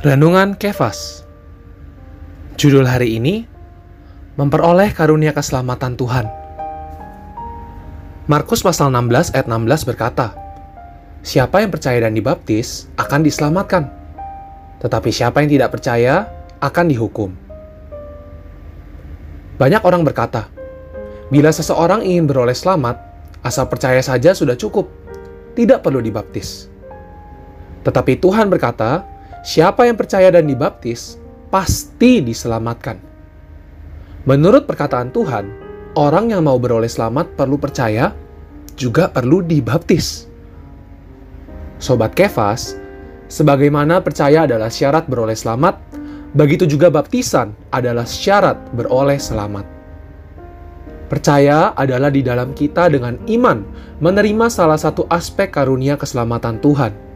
Renungan 0.00 0.56
Kefas. 0.56 1.28
Judul 2.56 2.88
hari 2.88 3.20
ini 3.20 3.44
Memperoleh 4.40 4.96
karunia 4.96 5.36
keselamatan 5.36 5.92
Tuhan. 5.92 6.24
Markus 8.24 8.64
pasal 8.64 8.88
16 8.96 9.36
ayat 9.36 9.44
16 9.44 9.84
berkata 9.84 10.32
Siapa 11.20 11.60
yang 11.60 11.68
percaya 11.68 12.00
dan 12.00 12.16
dibaptis 12.16 12.88
akan 12.96 13.20
diselamatkan 13.20 13.92
Tetapi 14.80 15.12
siapa 15.12 15.44
yang 15.44 15.52
tidak 15.52 15.76
percaya 15.76 16.32
akan 16.64 16.88
dihukum. 16.88 17.36
Banyak 19.60 19.84
orang 19.84 20.00
berkata 20.00 20.48
Bila 21.28 21.52
seseorang 21.52 22.08
ingin 22.08 22.24
beroleh 22.24 22.56
selamat 22.56 22.96
Asal 23.44 23.68
percaya 23.68 24.00
saja 24.00 24.32
sudah 24.32 24.56
cukup 24.56 24.88
Tidak 25.52 25.84
perlu 25.84 26.00
dibaptis. 26.00 26.72
Tetapi 27.84 28.16
Tuhan 28.16 28.48
berkata 28.48 29.19
siapa 29.40 29.88
yang 29.88 29.96
percaya 29.96 30.28
dan 30.28 30.44
dibaptis 30.44 31.16
pasti 31.48 32.20
diselamatkan. 32.22 33.00
Menurut 34.28 34.68
perkataan 34.68 35.10
Tuhan, 35.10 35.44
orang 35.96 36.30
yang 36.30 36.44
mau 36.44 36.60
beroleh 36.60 36.88
selamat 36.88 37.34
perlu 37.34 37.56
percaya, 37.56 38.12
juga 38.76 39.08
perlu 39.08 39.42
dibaptis. 39.42 40.28
Sobat 41.80 42.12
Kefas, 42.12 42.76
sebagaimana 43.32 44.04
percaya 44.04 44.44
adalah 44.44 44.68
syarat 44.68 45.08
beroleh 45.08 45.34
selamat, 45.34 45.80
begitu 46.36 46.68
juga 46.68 46.92
baptisan 46.92 47.56
adalah 47.72 48.04
syarat 48.04 48.60
beroleh 48.76 49.16
selamat. 49.16 49.66
Percaya 51.10 51.74
adalah 51.74 52.12
di 52.12 52.22
dalam 52.22 52.54
kita 52.54 52.86
dengan 52.86 53.18
iman 53.26 53.66
menerima 53.98 54.46
salah 54.46 54.78
satu 54.78 55.10
aspek 55.10 55.50
karunia 55.50 55.98
keselamatan 55.98 56.62
Tuhan– 56.62 56.92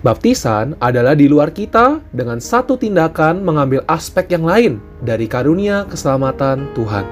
Baptisan 0.00 0.80
adalah 0.80 1.12
di 1.12 1.28
luar 1.28 1.52
kita 1.52 2.00
dengan 2.16 2.40
satu 2.40 2.80
tindakan 2.80 3.44
mengambil 3.44 3.84
aspek 3.84 4.32
yang 4.32 4.48
lain 4.48 4.80
dari 5.04 5.28
karunia 5.28 5.84
keselamatan 5.84 6.72
Tuhan. 6.72 7.04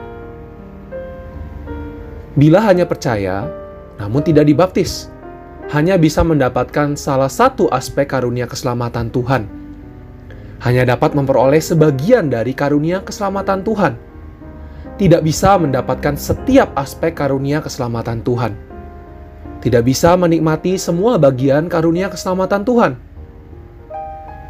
Bila 2.32 2.64
hanya 2.64 2.88
percaya, 2.88 3.44
namun 4.00 4.24
tidak 4.24 4.48
dibaptis, 4.48 5.12
hanya 5.68 6.00
bisa 6.00 6.24
mendapatkan 6.24 6.96
salah 6.96 7.28
satu 7.28 7.68
aspek 7.68 8.08
karunia 8.08 8.48
keselamatan 8.48 9.12
Tuhan. 9.12 9.44
Hanya 10.64 10.88
dapat 10.88 11.12
memperoleh 11.12 11.60
sebagian 11.60 12.32
dari 12.32 12.56
karunia 12.56 13.04
keselamatan 13.04 13.68
Tuhan. 13.68 14.00
Tidak 14.96 15.20
bisa 15.20 15.60
mendapatkan 15.60 16.16
setiap 16.16 16.72
aspek 16.72 17.12
karunia 17.12 17.60
keselamatan 17.60 18.24
Tuhan 18.24 18.77
tidak 19.58 19.86
bisa 19.86 20.14
menikmati 20.14 20.78
semua 20.78 21.18
bagian 21.18 21.66
karunia 21.66 22.06
keselamatan 22.06 22.62
Tuhan. 22.62 22.92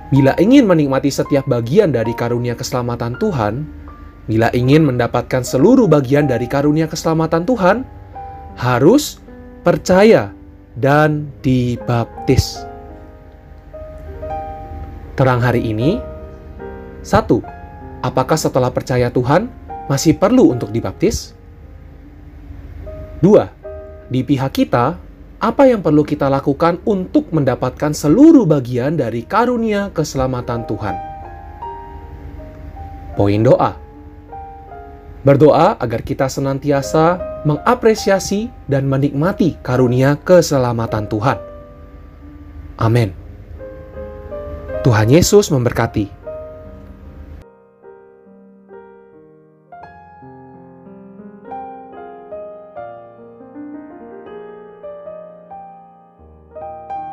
Bila 0.09 0.33
ingin 0.41 0.65
menikmati 0.65 1.13
setiap 1.13 1.45
bagian 1.45 1.93
dari 1.93 2.17
karunia 2.17 2.57
keselamatan 2.57 3.21
Tuhan, 3.21 3.55
bila 4.25 4.49
ingin 4.57 4.85
mendapatkan 4.85 5.45
seluruh 5.45 5.89
bagian 5.89 6.29
dari 6.29 6.49
karunia 6.49 6.89
keselamatan 6.89 7.45
Tuhan, 7.45 7.85
harus 8.57 9.21
percaya 9.65 10.33
dan 10.77 11.29
dibaptis. 11.45 12.65
Terang 15.17 15.43
hari 15.43 15.65
ini, 15.65 16.01
satu, 17.03 17.43
apakah 18.01 18.39
setelah 18.39 18.71
percaya 18.71 19.11
Tuhan 19.11 19.51
masih 19.91 20.17
perlu 20.17 20.55
untuk 20.55 20.71
dibaptis? 20.71 21.35
Dua, 23.19 23.51
di 24.09 24.25
pihak 24.25 24.53
kita, 24.57 24.97
apa 25.39 25.63
yang 25.71 25.85
perlu 25.85 26.03
kita 26.03 26.27
lakukan 26.27 26.83
untuk 26.83 27.31
mendapatkan 27.31 27.95
seluruh 27.95 28.43
bagian 28.43 28.99
dari 28.99 29.23
karunia 29.23 29.95
keselamatan 29.95 30.67
Tuhan? 30.67 30.97
Poin 33.15 33.43
doa. 33.47 33.79
Berdoa 35.23 35.79
agar 35.79 36.03
kita 36.03 36.27
senantiasa 36.27 37.21
mengapresiasi 37.47 38.51
dan 38.67 38.91
menikmati 38.91 39.59
karunia 39.63 40.19
keselamatan 40.19 41.07
Tuhan. 41.07 41.39
Amin. 42.79 43.15
Tuhan 44.83 45.11
Yesus 45.11 45.51
memberkati. 45.51 46.18